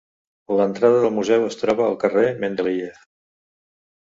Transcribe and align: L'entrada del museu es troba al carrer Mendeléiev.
L'entrada 0.59 1.03
del 1.03 1.13
museu 1.17 1.45
es 1.49 1.57
troba 1.59 1.85
al 1.89 1.99
carrer 2.05 2.25
Mendeléiev. 2.45 3.05